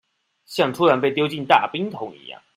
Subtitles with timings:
[0.45, 2.39] 像突然被丟進大冰桶一樣